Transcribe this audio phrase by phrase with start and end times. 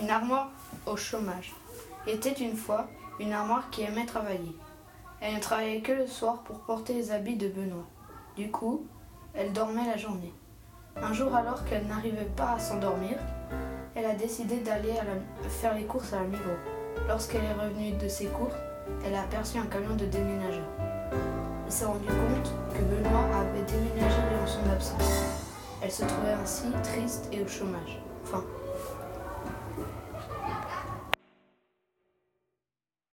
[0.00, 0.50] Une armoire
[0.86, 1.54] au chômage.
[2.06, 2.86] Était une fois
[3.18, 4.56] une armoire qui aimait travailler.
[5.20, 7.84] Elle ne travaillait que le soir pour porter les habits de Benoît.
[8.34, 8.86] Du coup,
[9.34, 10.32] elle dormait la journée.
[10.96, 13.18] Un jour alors qu'elle n'arrivait pas à s'endormir,
[13.94, 14.94] elle a décidé d'aller
[15.50, 16.50] faire les courses à la Migros.
[17.06, 18.56] Lorsqu'elle est revenue de ses courses,
[19.04, 20.70] elle a aperçu un camion de déménageurs.
[21.66, 25.24] Elle s'est rendue compte que Benoît avait déménagé durant son absence.
[25.82, 28.00] Elle se trouvait ainsi triste et au chômage.
[28.24, 28.42] Enfin,